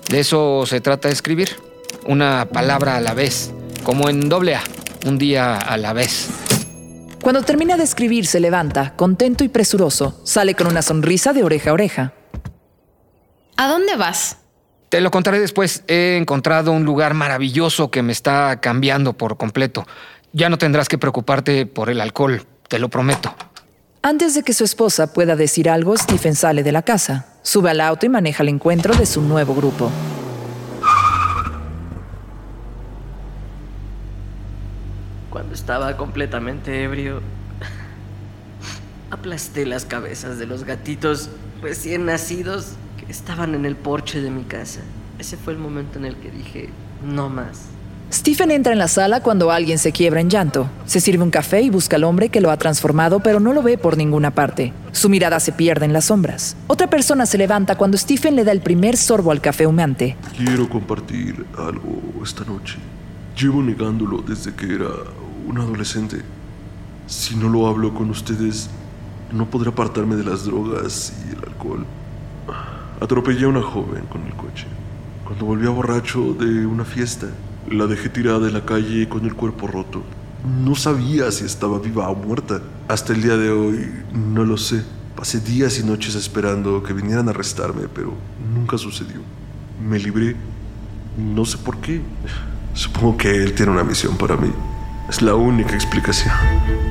De 0.07 0.21
eso 0.21 0.65
se 0.65 0.79
trata 0.81 1.09
de 1.09 1.13
escribir. 1.13 1.68
Una 2.05 2.45
palabra 2.45 2.95
a 2.95 3.01
la 3.01 3.13
vez, 3.13 3.51
como 3.83 4.09
en 4.09 4.29
doble 4.29 4.55
A, 4.55 4.63
un 5.05 5.17
día 5.17 5.57
a 5.57 5.77
la 5.77 5.93
vez. 5.93 6.29
Cuando 7.21 7.43
termina 7.43 7.77
de 7.77 7.83
escribir, 7.83 8.25
se 8.25 8.39
levanta, 8.39 8.95
contento 8.95 9.43
y 9.43 9.49
presuroso. 9.49 10.19
Sale 10.23 10.55
con 10.55 10.67
una 10.67 10.81
sonrisa 10.81 11.33
de 11.33 11.43
oreja 11.43 11.71
a 11.71 11.73
oreja. 11.73 12.13
¿A 13.57 13.67
dónde 13.67 13.95
vas? 13.97 14.37
Te 14.87 15.01
lo 15.01 15.11
contaré 15.11 15.39
después. 15.39 15.83
He 15.87 16.17
encontrado 16.17 16.71
un 16.71 16.85
lugar 16.85 17.13
maravilloso 17.13 17.91
que 17.91 18.01
me 18.01 18.13
está 18.13 18.59
cambiando 18.61 19.13
por 19.13 19.37
completo. 19.37 19.85
Ya 20.31 20.49
no 20.49 20.57
tendrás 20.57 20.87
que 20.87 20.97
preocuparte 20.97 21.65
por 21.65 21.89
el 21.89 22.01
alcohol, 22.01 22.45
te 22.67 22.79
lo 22.79 22.89
prometo. 22.89 23.35
Antes 24.01 24.33
de 24.33 24.43
que 24.43 24.53
su 24.53 24.63
esposa 24.63 25.11
pueda 25.11 25.35
decir 25.35 25.69
algo, 25.69 25.97
Stephen 25.97 26.35
sale 26.35 26.63
de 26.63 26.71
la 26.71 26.83
casa, 26.83 27.33
sube 27.41 27.69
al 27.69 27.81
auto 27.81 28.05
y 28.05 28.09
maneja 28.09 28.43
el 28.43 28.49
encuentro 28.49 28.95
de 28.95 29.05
su 29.05 29.21
nuevo 29.21 29.53
grupo. 29.53 29.91
Estaba 35.59 35.97
completamente 35.97 36.83
ebrio, 36.83 37.21
aplasté 39.11 39.65
las 39.65 39.83
cabezas 39.83 40.39
de 40.39 40.47
los 40.47 40.63
gatitos 40.63 41.29
recién 41.61 42.05
nacidos 42.05 42.73
que 42.97 43.11
estaban 43.11 43.53
en 43.55 43.65
el 43.65 43.75
porche 43.75 44.21
de 44.21 44.31
mi 44.31 44.43
casa. 44.43 44.79
Ese 45.19 45.35
fue 45.35 45.51
el 45.51 45.59
momento 45.59 45.99
en 45.99 46.05
el 46.05 46.15
que 46.15 46.31
dije, 46.31 46.69
no 47.03 47.27
más. 47.29 47.65
Stephen 48.11 48.51
entra 48.51 48.71
en 48.71 48.79
la 48.79 48.87
sala 48.87 49.21
cuando 49.21 49.51
alguien 49.51 49.77
se 49.77 49.91
quiebra 49.91 50.21
en 50.21 50.29
llanto. 50.29 50.69
Se 50.85 51.01
sirve 51.01 51.23
un 51.23 51.29
café 51.29 51.61
y 51.61 51.69
busca 51.69 51.97
al 51.97 52.05
hombre 52.05 52.29
que 52.29 52.41
lo 52.41 52.49
ha 52.51 52.57
transformado, 52.57 53.19
pero 53.19 53.41
no 53.41 53.53
lo 53.53 53.61
ve 53.61 53.77
por 53.77 53.97
ninguna 53.97 54.31
parte. 54.31 54.73
Su 54.93 55.09
mirada 55.09 55.41
se 55.41 55.51
pierde 55.51 55.85
en 55.85 55.93
las 55.93 56.05
sombras. 56.05 56.55
Otra 56.67 56.89
persona 56.89 57.25
se 57.25 57.37
levanta 57.37 57.75
cuando 57.75 57.97
Stephen 57.97 58.37
le 58.37 58.45
da 58.45 58.53
el 58.53 58.61
primer 58.61 58.95
sorbo 58.95 59.31
al 59.31 59.41
café 59.41 59.67
humeante. 59.67 60.15
Quiero 60.37 60.69
compartir 60.69 61.45
algo 61.57 62.01
esta 62.23 62.45
noche. 62.45 62.77
Llevo 63.37 63.61
negándolo 63.61 64.23
desde 64.25 64.55
que 64.55 64.73
era 64.73 64.89
un 65.49 65.57
adolescente. 65.57 66.21
Si 67.07 67.35
no 67.35 67.49
lo 67.49 67.67
hablo 67.67 67.93
con 67.93 68.09
ustedes, 68.11 68.69
no 69.33 69.49
podré 69.49 69.69
apartarme 69.69 70.15
de 70.15 70.23
las 70.23 70.45
drogas 70.45 71.13
y 71.27 71.35
el 71.35 71.43
alcohol. 71.43 71.85
Atropellé 73.01 73.45
a 73.45 73.49
una 73.49 73.63
joven 73.63 74.05
con 74.05 74.25
el 74.27 74.33
coche. 74.33 74.67
Cuando 75.25 75.45
volvía 75.45 75.69
borracho 75.69 76.33
de 76.33 76.65
una 76.65 76.85
fiesta, 76.85 77.27
la 77.69 77.87
dejé 77.87 78.09
tirada 78.09 78.47
en 78.47 78.53
la 78.53 78.65
calle 78.65 79.09
con 79.09 79.25
el 79.25 79.33
cuerpo 79.33 79.67
roto. 79.67 80.03
No 80.63 80.75
sabía 80.75 81.31
si 81.31 81.45
estaba 81.45 81.79
viva 81.79 82.09
o 82.09 82.15
muerta. 82.15 82.61
Hasta 82.87 83.13
el 83.13 83.23
día 83.23 83.35
de 83.35 83.49
hoy 83.49 83.89
no 84.13 84.45
lo 84.45 84.57
sé. 84.57 84.83
Pasé 85.15 85.39
días 85.39 85.79
y 85.79 85.83
noches 85.83 86.15
esperando 86.15 86.83
que 86.83 86.93
vinieran 86.93 87.27
a 87.27 87.31
arrestarme, 87.31 87.87
pero 87.93 88.13
nunca 88.53 88.77
sucedió. 88.77 89.21
Me 89.83 89.97
libré. 89.97 90.35
No 91.17 91.43
sé 91.43 91.57
por 91.57 91.77
qué. 91.77 92.01
Supongo 92.73 93.17
que 93.17 93.43
él 93.43 93.53
tiene 93.53 93.71
una 93.71 93.83
misión 93.83 94.15
para 94.15 94.37
mí. 94.37 94.51
Es 95.09 95.23
la 95.23 95.33
única 95.33 95.73
explicación. 95.73 96.33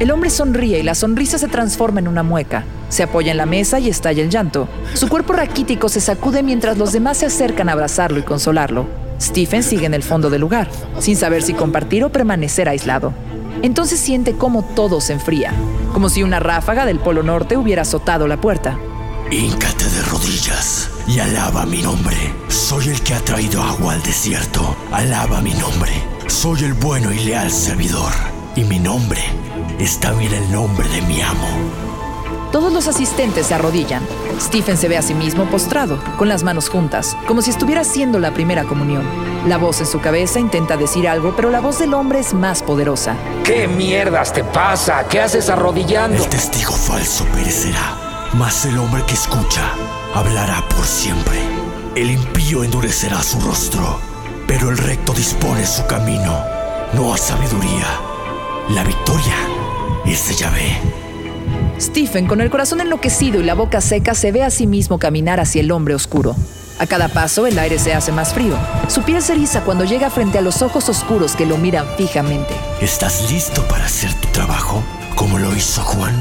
El 0.01 0.11
hombre 0.11 0.29
sonríe 0.31 0.81
y 0.81 0.83
la 0.83 0.97
sonrisa 0.97 1.39
se 1.39 1.47
transforma 1.47 2.01
en 2.01 2.09
una 2.09 2.25
mueca. 2.25 2.65
Se 2.89 3.05
apoya 3.05 3.31
en 3.31 3.37
la 3.37 3.47
mesa 3.47 3.79
y 3.79 3.89
estalla 3.89 4.23
el 4.23 4.31
llanto. 4.31 4.69
Su 4.95 5.09
cuerpo 5.09 5.35
raquítico 5.35 5.89
se 5.89 6.01
sacude 6.01 6.43
mientras 6.43 6.79
los 6.79 6.93
demás 6.93 7.19
se 7.19 7.27
acercan 7.27 7.69
a 7.69 7.73
abrazarlo 7.73 8.19
y 8.19 8.23
consolarlo. 8.23 8.87
Stephen 9.21 9.63
sigue 9.63 9.87
en 9.87 9.95
el 9.95 10.03
fondo 10.03 10.31
del 10.31 10.41
lugar, 10.41 10.69
sin 10.99 11.17
saber 11.17 11.43
si 11.43 11.55
compartir 11.55 12.03
o 12.03 12.11
permanecer 12.11 12.69
aislado. 12.69 13.13
Entonces 13.63 14.01
siente 14.01 14.35
cómo 14.35 14.63
todo 14.65 15.01
se 15.01 15.13
enfría, 15.13 15.53
como 15.93 16.09
si 16.09 16.23
una 16.25 16.41
ráfaga 16.41 16.87
del 16.87 16.99
Polo 16.99 17.23
Norte 17.23 17.57
hubiera 17.57 17.83
azotado 17.83 18.27
la 18.27 18.41
puerta. 18.41 18.79
Híncate 19.31 19.85
de 19.85 20.03
rodillas 20.03 20.91
y 21.07 21.21
alaba 21.21 21.67
mi 21.67 21.83
nombre. 21.83 22.17
Soy 22.49 22.89
el 22.89 23.01
que 23.03 23.15
ha 23.15 23.21
traído 23.21 23.63
agua 23.63 23.95
al 23.95 24.03
desierto. 24.03 24.77
Alaba 24.91 25.41
mi 25.41 25.53
nombre. 25.55 26.18
Soy 26.29 26.63
el 26.63 26.75
bueno 26.75 27.13
y 27.13 27.19
leal 27.21 27.51
servidor. 27.51 28.13
Y 28.55 28.63
mi 28.65 28.79
nombre 28.79 29.21
es 29.79 29.99
también 29.99 30.33
el 30.33 30.53
nombre 30.53 30.89
de 30.89 31.03
mi 31.03 31.21
amo. 31.21 31.49
Todos 32.53 32.73
los 32.73 32.87
asistentes 32.87 33.47
se 33.47 33.55
arrodillan. 33.55 34.03
Stephen 34.41 34.77
se 34.77 34.89
ve 34.89 34.97
a 34.97 35.03
sí 35.03 35.15
mismo 35.15 35.47
postrado, 35.47 35.99
con 36.17 36.29
las 36.29 36.45
manos 36.45 36.69
juntas, 36.69 37.17
como 37.27 37.43
si 37.43 37.51
estuviera 37.51 37.81
haciendo 37.81 38.19
la 38.19 38.33
primera 38.33 38.65
comunión. 38.65 39.05
La 39.47 39.57
voz 39.57 39.81
en 39.81 39.87
su 39.87 40.01
cabeza 40.01 40.39
intenta 40.39 40.77
decir 40.77 41.09
algo, 41.09 41.35
pero 41.35 41.51
la 41.51 41.61
voz 41.61 41.79
del 41.79 41.95
hombre 41.95 42.21
es 42.21 42.35
más 42.35 42.63
poderosa. 42.63 43.17
¿Qué 43.43 43.67
mierdas 43.67 44.33
te 44.33 44.45
pasa? 44.45 45.07
¿Qué 45.09 45.21
haces 45.21 45.49
arrodillando? 45.49 46.23
El 46.23 46.29
testigo 46.29 46.73
falso 46.73 47.25
perecerá, 47.35 48.29
mas 48.35 48.65
el 48.67 48.79
hombre 48.79 49.03
que 49.07 49.15
escucha 49.15 49.73
hablará 50.15 50.63
por 50.69 50.85
siempre. 50.85 51.39
El 51.95 52.11
impío 52.11 52.65
endurecerá 52.65 53.23
su 53.23 53.41
rostro, 53.41 53.99
pero 54.49 54.71
el 54.71 54.79
recto 54.79 55.13
dispone 55.13 55.65
su 55.65 55.87
camino. 55.87 56.43
No 56.95 57.13
a 57.13 57.19
sabiduría. 57.19 57.87
La 58.71 58.83
victoria 58.83 59.35
es 60.07 60.29
de 60.29 60.35
Yahvé. 60.35 60.81
Stephen, 61.79 62.27
con 62.27 62.41
el 62.41 62.51
corazón 62.51 62.81
enloquecido 62.81 63.41
y 63.41 63.45
la 63.45 63.55
boca 63.55 63.81
seca, 63.81 64.15
se 64.15 64.33
ve 64.33 64.43
a 64.43 64.51
sí 64.51 64.67
mismo 64.67 64.99
caminar 64.99 65.39
hacia 65.39 65.61
el 65.61 65.71
hombre 65.71 65.95
oscuro. 65.95 66.35
A 66.81 66.87
cada 66.87 67.09
paso 67.09 67.47
el 67.47 67.59
aire 67.59 67.79
se 67.79 67.93
hace 67.93 68.11
más 68.11 68.33
frío. 68.33 68.57
Su 68.89 69.03
piel 69.03 69.21
se 69.23 69.35
eriza 69.35 69.63
cuando 69.63 69.85
llega 69.85 70.11
frente 70.11 70.39
a 70.39 70.41
los 70.41 70.63
ojos 70.63 70.89
oscuros 70.89 71.37
que 71.37 71.47
lo 71.47 71.59
miran 71.59 71.87
fijamente. 71.97 72.55
¿Estás 72.81 73.31
listo 73.31 73.63
para 73.69 73.85
hacer 73.85 74.13
tu 74.15 74.29
trabajo 74.29 74.83
como 75.15 75.39
lo 75.39 75.55
hizo 75.55 75.83
Juan? 75.83 76.15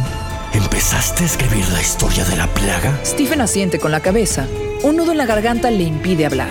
¿Empezaste 0.53 1.24
a 1.24 1.27
escribir 1.27 1.67
la 1.69 1.81
historia 1.81 2.25
de 2.25 2.36
la 2.36 2.48
plaga? 2.48 3.00
Stephen 3.05 3.41
asiente 3.41 3.79
con 3.79 3.91
la 3.91 4.01
cabeza. 4.01 4.48
Un 4.84 4.98
nudo 4.98 5.12
en 5.12 5.17
la 5.17 5.25
garganta 5.25 5.72
le 5.72 5.84
impide 5.84 6.25
hablar. 6.25 6.50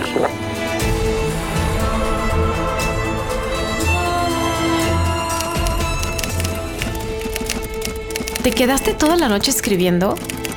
¿Te 8.47 8.53
quedaste 8.53 8.93
toda 8.93 9.17
la 9.17 9.27
noche 9.27 9.51
escribiendo? 9.51 10.15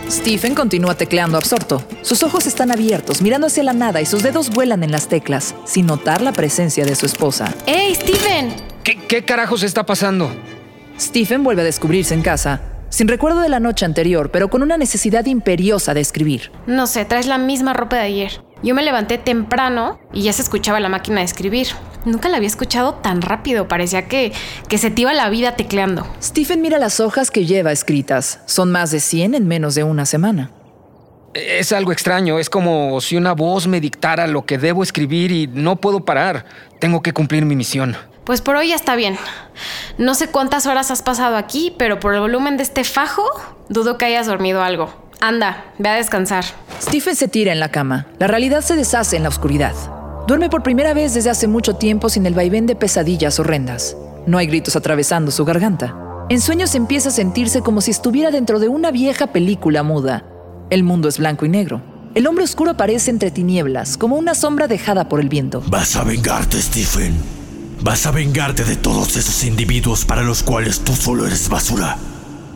Stephen 0.09 0.55
continúa 0.55 0.95
tecleando 0.95 1.37
absorto. 1.37 1.83
Sus 2.03 2.23
ojos 2.23 2.47
están 2.47 2.71
abiertos, 2.71 3.21
mirando 3.21 3.49
hacia 3.49 3.65
la 3.65 3.73
nada 3.73 4.01
y 4.01 4.07
sus 4.07 4.23
dedos 4.23 4.51
vuelan 4.51 4.85
en 4.85 4.93
las 4.93 5.09
teclas, 5.09 5.57
sin 5.65 5.87
notar 5.87 6.23
la 6.23 6.33
presencia 6.33 6.85
de 6.85 6.95
su 6.95 7.07
esposa. 7.07 7.53
¡Ey, 7.67 7.93
Stephen! 7.97 8.55
¿Qué, 8.85 8.97
qué 9.09 9.25
carajos 9.25 9.65
está 9.65 9.87
pasando? 9.87 10.31
Stephen 11.01 11.43
vuelve 11.43 11.63
a 11.63 11.65
descubrirse 11.65 12.15
en 12.15 12.23
casa, 12.23 12.61
sin 12.91 13.09
recuerdo 13.09 13.41
de 13.41 13.49
la 13.49 13.59
noche 13.59 13.85
anterior, 13.85 14.31
pero 14.31 14.51
con 14.51 14.63
una 14.63 14.77
necesidad 14.77 15.27
imperiosa 15.27 15.93
de 15.93 16.01
escribir. 16.01 16.53
No 16.69 16.87
sé, 16.87 17.05
traes 17.07 17.27
la 17.27 17.39
misma 17.39 17.73
ropa 17.73 17.97
de 17.97 18.03
ayer. 18.03 18.41
Yo 18.63 18.75
me 18.75 18.83
levanté 18.83 19.17
temprano 19.17 19.99
y 20.13 20.23
ya 20.23 20.33
se 20.33 20.43
escuchaba 20.43 20.81
la 20.81 20.89
máquina 20.89 21.21
de 21.21 21.25
escribir. 21.25 21.69
Nunca 22.05 22.29
la 22.29 22.37
había 22.37 22.47
escuchado 22.47 22.95
tan 22.95 23.23
rápido, 23.23 23.69
parecía 23.69 24.07
que, 24.07 24.33
que 24.69 24.79
se 24.79 24.91
te 24.91 25.03
iba 25.03 25.13
la 25.15 25.31
vida 25.31 25.57
tecleando. 25.57 26.07
Stephen 26.23 26.61
mira 26.61 26.79
las 26.79 27.01
hojas 27.01 27.31
que 27.31 27.47
lleva 27.47 27.73
escritas. 27.73 28.41
Son 28.47 28.71
más 28.71 28.91
de 28.91 29.01
100 29.01 29.35
en 29.35 29.49
menos 29.49 29.75
de 29.75 29.85
una 29.85 30.05
semana. 30.07 30.51
Es 31.33 31.73
algo 31.73 31.93
extraño, 31.93 32.39
es 32.39 32.51
como 32.51 33.01
si 33.01 33.17
una 33.17 33.35
voz 33.35 33.67
me 33.67 33.81
dictara 33.81 34.27
lo 34.27 34.45
que 34.45 34.59
debo 34.59 34.83
escribir 34.83 35.31
y 35.31 35.47
no 35.47 35.77
puedo 35.77 36.05
parar. 36.05 36.45
Tengo 36.81 37.03
que 37.03 37.13
cumplir 37.13 37.45
mi 37.45 37.55
misión. 37.55 37.97
Pues 38.25 38.43
por 38.43 38.57
hoy 38.57 38.69
ya 38.69 38.77
está 38.77 38.97
bien. 38.97 39.17
No 39.97 40.15
sé 40.15 40.29
cuántas 40.29 40.67
horas 40.67 40.91
has 40.91 41.03
pasado 41.03 41.37
aquí, 41.37 41.75
pero 41.79 42.01
por 42.01 42.15
el 42.15 42.21
volumen 42.21 42.57
de 42.57 42.63
este 42.63 42.85
fajo, 42.85 43.25
dudo 43.69 43.97
que 43.97 44.05
hayas 44.05 44.27
dormido 44.27 44.63
algo. 44.63 44.93
Anda, 45.23 45.75
ve 45.79 45.91
a 45.91 45.97
descansar. 45.97 46.47
Stephen 46.81 47.15
se 47.15 47.29
tira 47.29 47.53
en 47.53 47.61
la 47.61 47.69
cama. 47.71 48.07
La 48.19 48.27
realidad 48.27 48.63
se 48.63 48.75
deshace 48.75 49.17
en 49.17 49.23
la 49.23 49.29
oscuridad. 49.29 49.75
Duerme 50.27 50.49
por 50.49 50.63
primera 50.63 50.95
vez 50.95 51.13
desde 51.13 51.29
hace 51.29 51.47
mucho 51.47 51.77
tiempo 51.77 52.09
sin 52.09 52.25
el 52.25 52.33
vaivén 52.33 52.67
de 52.67 52.75
pesadillas 52.75 53.39
horrendas. 53.39 53.99
No 54.27 54.39
hay 54.39 54.47
gritos 54.47 54.77
atravesando 54.77 55.31
su 55.31 55.45
garganta. 55.45 55.95
En 56.31 56.41
sueños 56.41 56.75
empieza 56.75 57.11
a 57.11 57.13
sentirse 57.13 57.61
como 57.61 57.83
si 57.83 57.91
estuviera 57.91 58.31
dentro 58.31 58.61
de 58.61 58.69
una 58.69 58.91
vieja 58.91 59.27
película 59.27 59.83
muda. 59.83 60.25
El 60.71 60.85
mundo 60.85 61.07
es 61.09 61.19
blanco 61.19 61.45
y 61.45 61.51
negro. 61.51 61.83
El 62.15 62.27
hombre 62.27 62.45
oscuro 62.45 62.71
aparece 62.71 63.11
entre 63.11 63.31
tinieblas, 63.31 63.99
como 63.99 64.17
una 64.17 64.35
sombra 64.35 64.69
dejada 64.69 65.09
por 65.09 65.21
el 65.21 65.29
viento. 65.29 65.63
Vas 65.67 65.97
a 65.97 66.05
vengarte, 66.05 66.63
Stephen. 66.63 67.15
Vas 67.83 68.07
a 68.07 68.11
vengarte 68.11 68.65
de 68.65 68.77
todos 68.77 69.17
esos 69.17 69.45
individuos 69.45 70.07
para 70.07 70.23
los 70.23 70.43
cuales 70.43 70.81
tú 70.81 70.95
solo 70.95 71.27
eres 71.27 71.51
basura. 71.51 71.99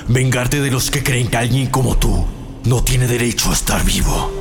Vengarte 0.08 0.60
de 0.60 0.70
los 0.70 0.90
que 0.90 1.02
creen 1.02 1.28
que 1.28 1.36
alguien 1.36 1.66
como 1.68 1.96
tú 1.96 2.24
no 2.64 2.82
tiene 2.82 3.06
derecho 3.06 3.50
a 3.50 3.52
estar 3.52 3.84
vivo. 3.84 4.32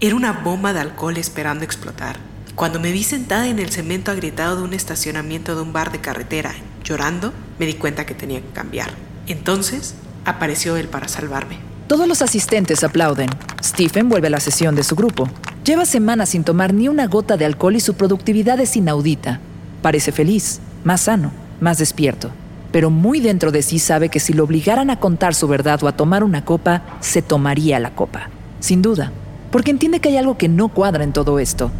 Era 0.00 0.14
una 0.14 0.32
bomba 0.32 0.74
de 0.74 0.80
alcohol 0.80 1.16
esperando 1.16 1.64
explotar. 1.64 2.18
Cuando 2.54 2.78
me 2.78 2.92
vi 2.92 3.02
sentada 3.02 3.48
en 3.48 3.58
el 3.58 3.70
cemento 3.70 4.10
agrietado 4.10 4.58
de 4.58 4.62
un 4.62 4.74
estacionamiento 4.74 5.56
de 5.56 5.62
un 5.62 5.72
bar 5.72 5.90
de 5.90 6.00
carretera, 6.00 6.54
llorando, 6.84 7.32
me 7.58 7.64
di 7.64 7.74
cuenta 7.74 8.04
que 8.04 8.14
tenía 8.14 8.42
que 8.42 8.50
cambiar. 8.50 8.90
Entonces, 9.26 9.94
apareció 10.26 10.76
él 10.76 10.88
para 10.88 11.08
salvarme. 11.08 11.58
Todos 11.88 12.06
los 12.06 12.20
asistentes 12.20 12.84
aplauden. 12.84 13.30
Stephen 13.62 14.10
vuelve 14.10 14.26
a 14.26 14.30
la 14.30 14.40
sesión 14.40 14.74
de 14.74 14.84
su 14.84 14.94
grupo. 14.96 15.30
Lleva 15.64 15.86
semanas 15.86 16.28
sin 16.28 16.44
tomar 16.44 16.74
ni 16.74 16.88
una 16.88 17.06
gota 17.06 17.38
de 17.38 17.46
alcohol 17.46 17.76
y 17.76 17.80
su 17.80 17.94
productividad 17.94 18.60
es 18.60 18.76
inaudita. 18.76 19.40
Parece 19.84 20.12
feliz, 20.12 20.60
más 20.82 21.02
sano, 21.02 21.30
más 21.60 21.76
despierto. 21.76 22.30
Pero 22.72 22.88
muy 22.88 23.20
dentro 23.20 23.52
de 23.52 23.60
sí 23.60 23.78
sabe 23.78 24.08
que 24.08 24.18
si 24.18 24.32
lo 24.32 24.44
obligaran 24.44 24.88
a 24.88 24.98
contar 24.98 25.34
su 25.34 25.46
verdad 25.46 25.84
o 25.84 25.88
a 25.88 25.92
tomar 25.92 26.24
una 26.24 26.42
copa, 26.42 26.80
se 27.00 27.20
tomaría 27.20 27.78
la 27.78 27.90
copa. 27.90 28.30
Sin 28.60 28.80
duda, 28.80 29.12
porque 29.50 29.70
entiende 29.70 30.00
que 30.00 30.08
hay 30.08 30.16
algo 30.16 30.38
que 30.38 30.48
no 30.48 30.70
cuadra 30.70 31.04
en 31.04 31.12
todo 31.12 31.38
esto. 31.38 31.70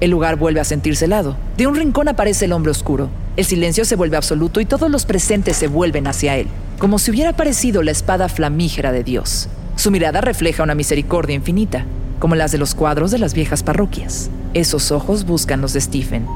El 0.00 0.10
lugar 0.10 0.36
vuelve 0.36 0.60
a 0.60 0.64
sentirse 0.64 1.06
helado. 1.06 1.34
De 1.56 1.66
un 1.66 1.76
rincón 1.76 2.08
aparece 2.08 2.44
el 2.44 2.52
hombre 2.52 2.72
oscuro. 2.72 3.08
El 3.38 3.46
silencio 3.46 3.86
se 3.86 3.96
vuelve 3.96 4.18
absoluto 4.18 4.60
y 4.60 4.66
todos 4.66 4.90
los 4.90 5.06
presentes 5.06 5.56
se 5.56 5.66
vuelven 5.66 6.08
hacia 6.08 6.36
él, 6.36 6.46
como 6.78 6.98
si 6.98 7.10
hubiera 7.10 7.30
aparecido 7.30 7.82
la 7.82 7.92
espada 7.92 8.28
flamígera 8.28 8.92
de 8.92 9.02
Dios. 9.02 9.48
Su 9.76 9.90
mirada 9.90 10.20
refleja 10.20 10.62
una 10.62 10.74
misericordia 10.74 11.36
infinita, 11.36 11.86
como 12.18 12.34
las 12.34 12.52
de 12.52 12.58
los 12.58 12.74
cuadros 12.74 13.10
de 13.10 13.18
las 13.18 13.32
viejas 13.32 13.62
parroquias. 13.62 14.28
Esos 14.52 14.92
ojos 14.92 15.24
buscan 15.24 15.62
los 15.62 15.72
de 15.72 15.80
Stephen. 15.80 16.26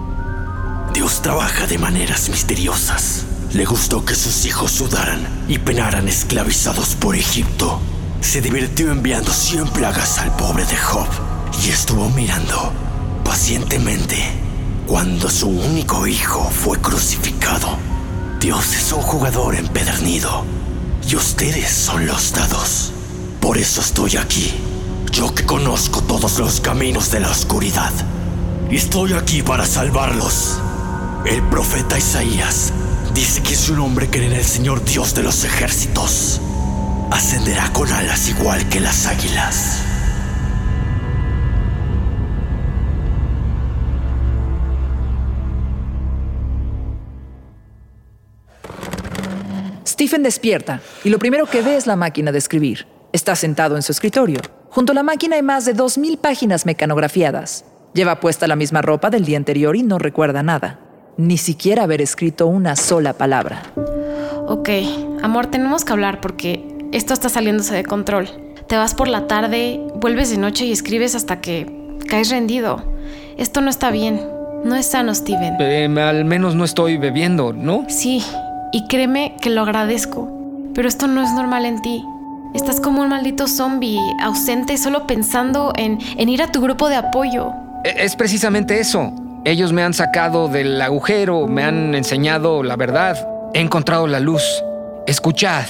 Dios 0.94 1.22
trabaja 1.22 1.66
de 1.66 1.76
maneras 1.76 2.28
misteriosas. 2.28 3.24
Le 3.52 3.64
gustó 3.64 4.04
que 4.04 4.14
sus 4.14 4.46
hijos 4.46 4.70
sudaran 4.70 5.26
y 5.48 5.58
penaran 5.58 6.06
esclavizados 6.06 6.94
por 6.94 7.16
Egipto. 7.16 7.80
Se 8.20 8.40
divirtió 8.40 8.92
enviando 8.92 9.32
cien 9.32 9.66
plagas 9.66 10.18
al 10.18 10.34
pobre 10.36 10.64
de 10.64 10.76
Job 10.76 11.08
y 11.64 11.70
estuvo 11.70 12.08
mirando 12.10 12.72
pacientemente 13.24 14.16
cuando 14.86 15.28
su 15.28 15.48
único 15.48 16.06
hijo 16.06 16.48
fue 16.48 16.78
crucificado. 16.78 17.76
Dios 18.38 18.74
es 18.76 18.92
un 18.92 19.02
jugador 19.02 19.56
empedernido 19.56 20.44
y 21.08 21.16
ustedes 21.16 21.72
son 21.72 22.06
los 22.06 22.32
dados. 22.32 22.92
Por 23.40 23.58
eso 23.58 23.80
estoy 23.80 24.16
aquí. 24.16 24.54
Yo 25.10 25.34
que 25.34 25.44
conozco 25.44 26.02
todos 26.02 26.38
los 26.38 26.60
caminos 26.60 27.10
de 27.10 27.18
la 27.18 27.30
oscuridad. 27.30 27.92
Y 28.70 28.76
estoy 28.76 29.12
aquí 29.14 29.42
para 29.42 29.66
salvarlos. 29.66 30.60
El 31.24 31.42
profeta 31.48 31.96
Isaías 31.96 32.70
dice 33.14 33.42
que 33.42 33.54
si 33.54 33.72
un 33.72 33.78
hombre 33.78 34.10
cree 34.10 34.26
en 34.26 34.34
el 34.34 34.44
Señor 34.44 34.84
Dios 34.84 35.14
de 35.14 35.22
los 35.22 35.42
ejércitos, 35.44 36.38
ascenderá 37.10 37.72
con 37.72 37.90
alas 37.90 38.28
igual 38.28 38.68
que 38.68 38.78
las 38.78 39.06
águilas. 39.06 39.82
Stephen 49.86 50.22
despierta 50.22 50.82
y 51.04 51.08
lo 51.08 51.18
primero 51.18 51.46
que 51.46 51.62
ve 51.62 51.76
es 51.76 51.86
la 51.86 51.96
máquina 51.96 52.32
de 52.32 52.38
escribir. 52.38 52.86
Está 53.14 53.34
sentado 53.34 53.76
en 53.76 53.82
su 53.82 53.92
escritorio. 53.92 54.40
Junto 54.68 54.92
a 54.92 54.94
la 54.94 55.02
máquina 55.02 55.36
hay 55.36 55.42
más 55.42 55.64
de 55.64 55.74
2.000 55.74 56.18
páginas 56.18 56.66
mecanografiadas. 56.66 57.64
Lleva 57.94 58.20
puesta 58.20 58.46
la 58.46 58.56
misma 58.56 58.82
ropa 58.82 59.08
del 59.08 59.24
día 59.24 59.38
anterior 59.38 59.74
y 59.74 59.82
no 59.82 59.98
recuerda 59.98 60.42
nada. 60.42 60.83
Ni 61.16 61.38
siquiera 61.38 61.84
haber 61.84 62.00
escrito 62.02 62.46
una 62.46 62.76
sola 62.76 63.12
palabra. 63.12 63.62
Ok, 64.46 64.68
amor, 65.22 65.46
tenemos 65.46 65.84
que 65.84 65.92
hablar 65.92 66.20
porque 66.20 66.64
esto 66.92 67.14
está 67.14 67.28
saliéndose 67.28 67.74
de 67.74 67.84
control. 67.84 68.28
Te 68.66 68.76
vas 68.76 68.94
por 68.94 69.08
la 69.08 69.26
tarde, 69.26 69.80
vuelves 69.96 70.30
de 70.30 70.38
noche 70.38 70.64
y 70.64 70.72
escribes 70.72 71.14
hasta 71.14 71.40
que 71.40 71.98
caes 72.08 72.30
rendido. 72.30 72.82
Esto 73.38 73.60
no 73.60 73.70
está 73.70 73.90
bien. 73.90 74.20
No 74.64 74.74
es 74.76 74.86
sano, 74.86 75.14
Steven. 75.14 75.56
Eh, 75.60 75.84
al 76.00 76.24
menos 76.24 76.54
no 76.54 76.64
estoy 76.64 76.96
bebiendo, 76.96 77.52
¿no? 77.52 77.84
Sí, 77.88 78.22
y 78.72 78.86
créeme 78.88 79.36
que 79.40 79.50
lo 79.50 79.60
agradezco. 79.62 80.30
Pero 80.74 80.88
esto 80.88 81.06
no 81.06 81.22
es 81.22 81.30
normal 81.32 81.66
en 81.66 81.80
ti. 81.82 82.02
Estás 82.54 82.80
como 82.80 83.02
un 83.02 83.08
maldito 83.08 83.46
zombie, 83.46 83.98
ausente, 84.22 84.78
solo 84.78 85.06
pensando 85.06 85.72
en, 85.76 85.98
en 86.16 86.28
ir 86.28 86.42
a 86.42 86.50
tu 86.50 86.60
grupo 86.60 86.88
de 86.88 86.96
apoyo. 86.96 87.52
E- 87.84 88.04
Es 88.04 88.16
precisamente 88.16 88.80
eso. 88.80 89.12
Ellos 89.46 89.74
me 89.74 89.82
han 89.82 89.92
sacado 89.92 90.48
del 90.48 90.80
agujero, 90.80 91.46
me 91.46 91.64
han 91.64 91.94
enseñado 91.94 92.62
la 92.62 92.76
verdad, 92.76 93.28
he 93.52 93.60
encontrado 93.60 94.06
la 94.06 94.18
luz. 94.18 94.42
Escuchad, 95.06 95.66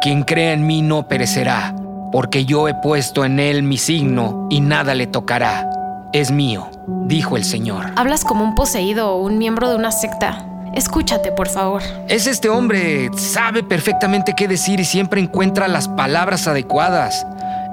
quien 0.00 0.22
crea 0.22 0.54
en 0.54 0.66
mí 0.66 0.80
no 0.80 1.08
perecerá, 1.08 1.74
porque 2.10 2.46
yo 2.46 2.68
he 2.68 2.74
puesto 2.74 3.26
en 3.26 3.38
él 3.38 3.62
mi 3.64 3.76
signo 3.76 4.46
y 4.48 4.62
nada 4.62 4.94
le 4.94 5.06
tocará. 5.06 5.68
es 6.14 6.30
mío, 6.30 6.70
dijo 7.04 7.36
el 7.36 7.44
Señor. 7.44 7.92
Hablas 7.96 8.24
como 8.24 8.42
un 8.42 8.54
poseído 8.54 9.10
o 9.10 9.22
un 9.22 9.36
miembro 9.36 9.68
de 9.68 9.76
una 9.76 9.92
secta. 9.92 10.46
Escúchate, 10.74 11.30
por 11.30 11.48
favor. 11.48 11.82
Es 12.08 12.26
este 12.26 12.48
hombre, 12.48 13.10
sabe 13.14 13.62
perfectamente 13.62 14.32
qué 14.34 14.48
decir 14.48 14.80
y 14.80 14.86
siempre 14.86 15.20
encuentra 15.20 15.68
las 15.68 15.86
palabras 15.86 16.48
adecuadas. 16.48 17.26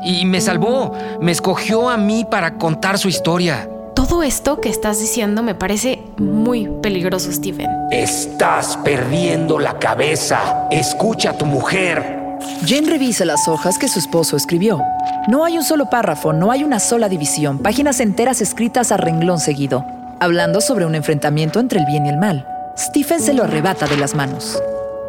Y 0.04 0.26
me 0.26 0.42
salvó, 0.42 0.92
me 1.22 1.32
escogió 1.32 1.90
a 1.90 1.96
mí 1.96 2.26
para 2.30 2.56
contar 2.58 2.98
su 2.98 3.08
historia. 3.08 3.70
Todo 4.08 4.22
esto 4.22 4.62
que 4.62 4.70
estás 4.70 5.00
diciendo 5.00 5.42
me 5.42 5.56
parece 5.56 6.00
muy 6.18 6.70
peligroso, 6.84 7.32
Stephen. 7.32 7.68
Estás 7.90 8.78
perdiendo 8.78 9.58
la 9.58 9.80
cabeza. 9.80 10.68
Escucha 10.70 11.32
a 11.32 11.38
tu 11.40 11.48
mujer. 11.48 12.38
Jane 12.68 12.88
revisa 12.88 13.26
las 13.26 13.48
hojas 13.48 13.80
que 13.80 13.88
su 13.88 13.98
esposo 13.98 14.38
escribió. 14.38 14.80
No 15.28 15.44
hay 15.44 15.58
un 15.58 15.64
solo 15.64 15.90
párrafo, 15.90 16.34
no 16.34 16.52
hay 16.52 16.64
una 16.64 16.80
sola 16.80 17.10
división, 17.10 17.58
páginas 17.58 18.00
enteras 18.00 18.42
escritas 18.42 18.92
a 18.92 18.98
renglón 18.98 19.40
seguido, 19.40 19.84
hablando 20.20 20.62
sobre 20.62 20.86
un 20.86 20.94
enfrentamiento 20.94 21.60
entre 21.60 21.80
el 21.80 21.88
bien 21.88 22.06
y 22.06 22.10
el 22.10 22.18
mal. 22.18 22.48
Stephen 22.78 23.20
se 23.20 23.34
lo 23.34 23.44
arrebata 23.44 23.88
de 23.88 23.98
las 23.98 24.14
manos. 24.14 24.62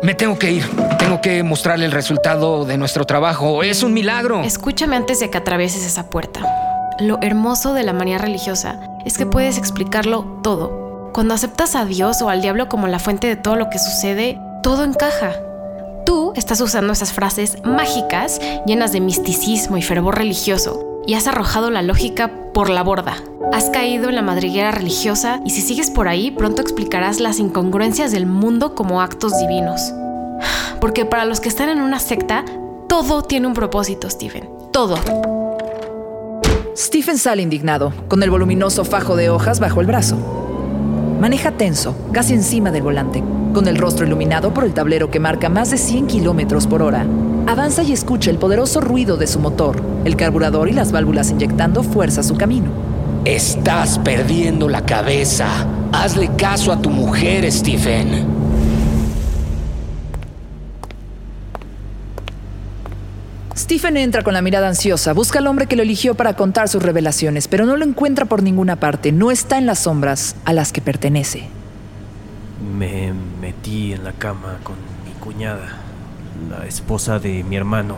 Me 0.02 0.14
tengo 0.14 0.38
que 0.38 0.52
ir. 0.52 0.64
Tengo 0.98 1.20
que 1.20 1.42
mostrarle 1.42 1.84
el 1.84 1.92
resultado 1.92 2.64
de 2.64 2.78
nuestro 2.78 3.04
trabajo. 3.04 3.62
Es 3.62 3.82
un 3.82 3.92
milagro. 3.92 4.42
Escúchame 4.42 4.96
antes 4.96 5.20
de 5.20 5.28
que 5.28 5.36
atravieses 5.36 5.84
esa 5.84 6.08
puerta. 6.08 6.65
Lo 6.98 7.18
hermoso 7.20 7.74
de 7.74 7.82
la 7.82 7.92
manía 7.92 8.16
religiosa 8.16 8.80
es 9.04 9.18
que 9.18 9.26
puedes 9.26 9.58
explicarlo 9.58 10.40
todo. 10.42 11.10
Cuando 11.12 11.34
aceptas 11.34 11.76
a 11.76 11.84
Dios 11.84 12.22
o 12.22 12.30
al 12.30 12.40
diablo 12.40 12.70
como 12.70 12.86
la 12.86 12.98
fuente 12.98 13.26
de 13.26 13.36
todo 13.36 13.56
lo 13.56 13.68
que 13.68 13.78
sucede, 13.78 14.40
todo 14.62 14.82
encaja. 14.82 15.32
Tú 16.06 16.32
estás 16.36 16.58
usando 16.62 16.94
esas 16.94 17.12
frases 17.12 17.58
mágicas 17.64 18.40
llenas 18.64 18.92
de 18.92 19.00
misticismo 19.00 19.76
y 19.76 19.82
fervor 19.82 20.16
religioso 20.16 21.02
y 21.06 21.14
has 21.14 21.26
arrojado 21.26 21.70
la 21.70 21.82
lógica 21.82 22.30
por 22.54 22.70
la 22.70 22.82
borda. 22.82 23.16
Has 23.52 23.68
caído 23.68 24.08
en 24.08 24.14
la 24.14 24.22
madriguera 24.22 24.70
religiosa 24.70 25.40
y 25.44 25.50
si 25.50 25.60
sigues 25.60 25.90
por 25.90 26.08
ahí 26.08 26.30
pronto 26.30 26.62
explicarás 26.62 27.20
las 27.20 27.38
incongruencias 27.38 28.10
del 28.10 28.24
mundo 28.24 28.74
como 28.74 29.02
actos 29.02 29.38
divinos. 29.38 29.92
Porque 30.80 31.04
para 31.04 31.26
los 31.26 31.40
que 31.40 31.50
están 31.50 31.68
en 31.68 31.82
una 31.82 31.98
secta, 31.98 32.46
todo 32.88 33.20
tiene 33.20 33.46
un 33.46 33.54
propósito, 33.54 34.08
Stephen. 34.08 34.48
Todo. 34.72 34.96
Stephen 36.76 37.16
sale 37.16 37.40
indignado, 37.40 37.90
con 38.06 38.22
el 38.22 38.28
voluminoso 38.28 38.84
fajo 38.84 39.16
de 39.16 39.30
hojas 39.30 39.60
bajo 39.60 39.80
el 39.80 39.86
brazo. 39.86 40.18
Maneja 41.18 41.52
tenso, 41.52 41.96
casi 42.12 42.34
encima 42.34 42.70
del 42.70 42.82
volante, 42.82 43.24
con 43.54 43.66
el 43.66 43.78
rostro 43.78 44.06
iluminado 44.06 44.52
por 44.52 44.64
el 44.64 44.74
tablero 44.74 45.10
que 45.10 45.18
marca 45.18 45.48
más 45.48 45.70
de 45.70 45.78
100 45.78 46.06
kilómetros 46.06 46.66
por 46.66 46.82
hora. 46.82 47.06
Avanza 47.46 47.82
y 47.82 47.92
escucha 47.92 48.30
el 48.30 48.36
poderoso 48.36 48.82
ruido 48.82 49.16
de 49.16 49.26
su 49.26 49.40
motor, 49.40 49.80
el 50.04 50.16
carburador 50.16 50.68
y 50.68 50.72
las 50.72 50.92
válvulas 50.92 51.30
inyectando 51.30 51.82
fuerza 51.82 52.20
a 52.20 52.24
su 52.24 52.36
camino. 52.36 52.70
Estás 53.24 53.98
perdiendo 54.00 54.68
la 54.68 54.84
cabeza. 54.84 55.48
Hazle 55.92 56.28
caso 56.36 56.72
a 56.72 56.82
tu 56.82 56.90
mujer, 56.90 57.50
Stephen. 57.50 58.35
Stephen 63.66 63.96
entra 63.96 64.22
con 64.22 64.32
la 64.32 64.42
mirada 64.42 64.68
ansiosa, 64.68 65.12
busca 65.12 65.40
al 65.40 65.48
hombre 65.48 65.66
que 65.66 65.74
lo 65.74 65.82
eligió 65.82 66.14
para 66.14 66.36
contar 66.36 66.68
sus 66.68 66.84
revelaciones, 66.84 67.48
pero 67.48 67.66
no 67.66 67.76
lo 67.76 67.84
encuentra 67.84 68.24
por 68.24 68.40
ninguna 68.40 68.76
parte, 68.76 69.10
no 69.10 69.32
está 69.32 69.58
en 69.58 69.66
las 69.66 69.80
sombras 69.80 70.36
a 70.44 70.52
las 70.52 70.72
que 70.72 70.80
pertenece. 70.80 71.48
Me 72.78 73.12
metí 73.40 73.92
en 73.92 74.04
la 74.04 74.12
cama 74.12 74.58
con 74.62 74.76
mi 75.04 75.10
cuñada, 75.18 75.80
la 76.48 76.64
esposa 76.64 77.18
de 77.18 77.42
mi 77.42 77.56
hermano. 77.56 77.96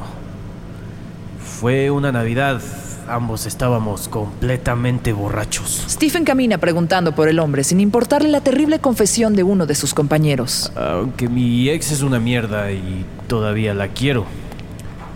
Fue 1.61 1.91
una 1.91 2.13
Navidad, 2.13 2.63
ambos 3.07 3.45
estábamos 3.45 4.09
completamente 4.09 5.13
borrachos. 5.13 5.85
Stephen 5.87 6.25
camina 6.25 6.57
preguntando 6.57 7.15
por 7.15 7.29
el 7.29 7.39
hombre 7.39 7.63
sin 7.63 7.81
importarle 7.81 8.31
la 8.31 8.41
terrible 8.41 8.79
confesión 8.79 9.37
de 9.37 9.43
uno 9.43 9.67
de 9.67 9.75
sus 9.75 9.93
compañeros. 9.93 10.73
Aunque 10.77 11.29
mi 11.29 11.69
ex 11.69 11.93
es 11.93 12.01
una 12.01 12.19
mierda 12.19 12.73
y 12.73 13.05
todavía 13.27 13.75
la 13.75 13.89
quiero. 13.89 14.25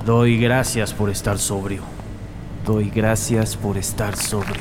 Doy 0.04 0.36
gracias 0.36 0.92
por 0.92 1.10
estar 1.10 1.38
sobrio. 1.38 1.82
Doy 2.66 2.90
gracias 2.90 3.56
por 3.56 3.78
estar 3.78 4.16
sobrio. 4.16 4.60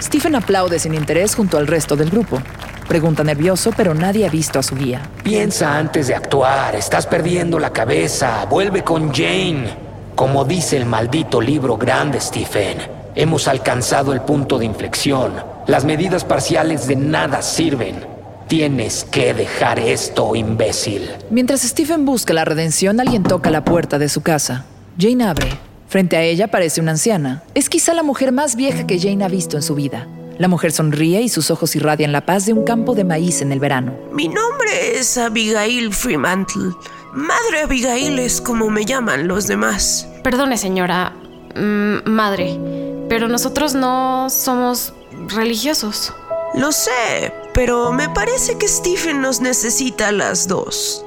Stephen 0.00 0.36
aplaude 0.36 0.78
sin 0.78 0.94
interés 0.94 1.34
junto 1.34 1.58
al 1.58 1.66
resto 1.66 1.96
del 1.96 2.10
grupo. 2.10 2.40
Pregunta 2.86 3.24
nervioso, 3.24 3.72
pero 3.76 3.92
nadie 3.92 4.24
ha 4.24 4.30
visto 4.30 4.60
a 4.60 4.62
su 4.62 4.76
guía. 4.76 5.02
Piensa 5.24 5.76
antes 5.76 6.06
de 6.06 6.14
actuar. 6.14 6.76
Estás 6.76 7.08
perdiendo 7.08 7.58
la 7.58 7.70
cabeza. 7.70 8.46
Vuelve 8.48 8.84
con 8.84 9.12
Jane. 9.12 9.68
Como 10.14 10.44
dice 10.44 10.76
el 10.76 10.86
maldito 10.86 11.40
libro 11.40 11.76
grande, 11.76 12.20
Stephen, 12.20 12.78
hemos 13.16 13.48
alcanzado 13.48 14.12
el 14.12 14.20
punto 14.20 14.60
de 14.60 14.66
inflexión. 14.66 15.32
Las 15.66 15.84
medidas 15.84 16.24
parciales 16.24 16.86
de 16.86 16.94
nada 16.94 17.42
sirven. 17.42 18.11
Tienes 18.52 19.04
que 19.10 19.32
dejar 19.32 19.78
esto, 19.78 20.36
imbécil. 20.36 21.08
Mientras 21.30 21.62
Stephen 21.62 22.04
busca 22.04 22.34
la 22.34 22.44
redención, 22.44 23.00
alguien 23.00 23.22
toca 23.22 23.50
la 23.50 23.64
puerta 23.64 23.98
de 23.98 24.10
su 24.10 24.20
casa. 24.20 24.66
Jane 24.98 25.24
abre. 25.24 25.48
Frente 25.88 26.18
a 26.18 26.22
ella 26.22 26.44
aparece 26.44 26.82
una 26.82 26.90
anciana. 26.90 27.42
Es 27.54 27.70
quizá 27.70 27.94
la 27.94 28.02
mujer 28.02 28.30
más 28.30 28.54
vieja 28.54 28.86
que 28.86 29.00
Jane 29.00 29.24
ha 29.24 29.28
visto 29.28 29.56
en 29.56 29.62
su 29.62 29.74
vida. 29.74 30.06
La 30.36 30.48
mujer 30.48 30.70
sonríe 30.70 31.22
y 31.22 31.30
sus 31.30 31.50
ojos 31.50 31.74
irradian 31.76 32.12
la 32.12 32.26
paz 32.26 32.44
de 32.44 32.52
un 32.52 32.64
campo 32.64 32.94
de 32.94 33.04
maíz 33.04 33.40
en 33.40 33.52
el 33.52 33.58
verano. 33.58 33.94
Mi 34.12 34.28
nombre 34.28 34.98
es 34.98 35.16
Abigail 35.16 35.90
Fremantle. 35.94 36.74
Madre 37.14 37.62
Abigail 37.62 38.18
es 38.18 38.42
como 38.42 38.68
me 38.68 38.84
llaman 38.84 39.28
los 39.28 39.46
demás. 39.46 40.06
Perdone, 40.22 40.58
señora. 40.58 41.14
mm, 41.54 42.06
madre. 42.06 42.60
Pero 43.08 43.28
nosotros 43.28 43.74
no 43.74 44.28
somos 44.28 44.92
religiosos. 45.28 46.12
Lo 46.54 46.70
sé, 46.70 47.32
pero 47.54 47.92
me 47.92 48.08
parece 48.08 48.56
que 48.58 48.68
Stephen 48.68 49.20
nos 49.20 49.40
necesita 49.40 50.08
a 50.08 50.12
las 50.12 50.48
dos. 50.48 51.04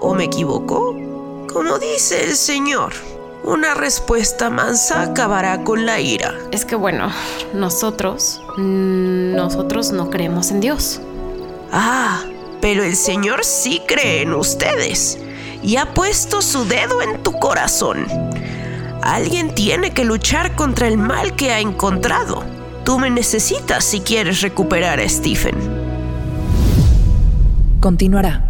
¿O 0.00 0.14
me 0.14 0.24
equivoco? 0.24 0.94
Como 1.52 1.78
dice 1.78 2.24
el 2.24 2.36
señor, 2.36 2.92
una 3.44 3.74
respuesta 3.74 4.50
mansa 4.50 5.02
acabará 5.02 5.64
con 5.64 5.86
la 5.86 6.00
ira. 6.00 6.34
Es 6.50 6.64
que 6.64 6.76
bueno, 6.76 7.10
nosotros, 7.52 8.40
nosotros 8.56 9.92
no 9.92 10.10
creemos 10.10 10.50
en 10.50 10.60
Dios. 10.60 11.00
Ah, 11.72 12.24
pero 12.60 12.82
el 12.82 12.96
señor 12.96 13.44
sí 13.44 13.82
cree 13.86 14.22
en 14.22 14.34
ustedes 14.34 15.18
y 15.62 15.76
ha 15.76 15.92
puesto 15.92 16.40
su 16.40 16.64
dedo 16.64 17.02
en 17.02 17.22
tu 17.22 17.32
corazón. 17.32 18.06
Alguien 19.02 19.54
tiene 19.54 19.92
que 19.92 20.04
luchar 20.04 20.54
contra 20.56 20.88
el 20.88 20.96
mal 20.96 21.36
que 21.36 21.52
ha 21.52 21.60
encontrado. 21.60 22.53
Tú 22.84 22.98
me 22.98 23.08
necesitas 23.08 23.82
si 23.82 24.00
quieres 24.00 24.42
recuperar 24.42 25.00
a 25.00 25.08
Stephen. 25.08 25.54
Continuará. 27.80 28.44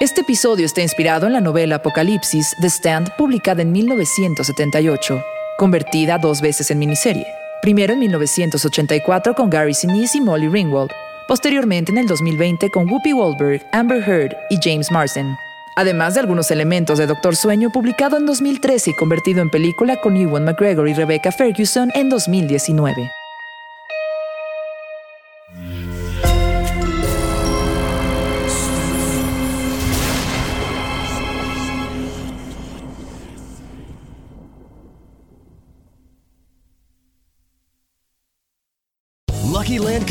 Este 0.00 0.22
episodio 0.22 0.66
está 0.66 0.82
inspirado 0.82 1.28
en 1.28 1.32
la 1.32 1.40
novela 1.40 1.76
Apocalipsis 1.76 2.56
The 2.60 2.66
Stand, 2.66 3.14
publicada 3.16 3.62
en 3.62 3.70
1978, 3.70 5.22
convertida 5.56 6.18
dos 6.18 6.40
veces 6.40 6.68
en 6.72 6.80
miniserie. 6.80 7.26
Primero 7.62 7.92
en 7.92 8.00
1984 8.00 9.34
con 9.36 9.48
Gary 9.48 9.72
Sinise 9.72 10.18
y 10.18 10.20
Molly 10.20 10.48
Ringwald, 10.48 10.90
posteriormente 11.28 11.92
en 11.92 11.98
el 11.98 12.08
2020 12.08 12.70
con 12.70 12.90
Whoopi 12.90 13.12
Goldberg, 13.12 13.64
Amber 13.72 14.02
Heard 14.02 14.36
y 14.50 14.58
James 14.60 14.90
Marsden. 14.90 15.36
Además 15.76 16.14
de 16.14 16.20
algunos 16.20 16.50
elementos 16.50 16.98
de 16.98 17.06
Doctor 17.06 17.36
Sueño, 17.36 17.70
publicado 17.70 18.16
en 18.16 18.26
2013 18.26 18.90
y 18.90 18.96
convertido 18.96 19.42
en 19.42 19.50
película 19.50 19.96
con 20.00 20.16
Ewan 20.16 20.44
McGregor 20.44 20.88
y 20.88 20.94
Rebecca 20.94 21.32
Ferguson 21.32 21.90
en 21.94 22.08
2019. 22.08 23.10